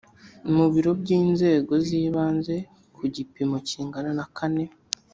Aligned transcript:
mu 0.53 0.65
biro 0.73 0.91
by 1.01 1.09
inzego 1.19 1.73
z 1.85 1.87
ibanze 2.01 2.55
ku 2.95 3.03
gipimo 3.15 3.57
kingana 3.67 4.11
na 4.19 4.25
kane 4.37 4.65